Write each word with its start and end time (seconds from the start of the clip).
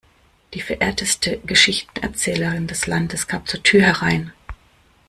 Die 0.55 0.61
verehrteste 0.61 1.37
Geschichtenerzählerin 1.45 2.65
des 2.65 2.87
Landes 2.87 3.27
kam 3.27 3.45
zur 3.45 3.61
Tür 3.61 3.83
herein. 3.83 4.33